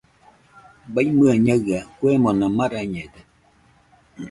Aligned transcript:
Baimɨe 0.93 1.29
Ñaɨa 1.45 1.77
kuemona 1.97 2.45
marañede. 2.57 3.19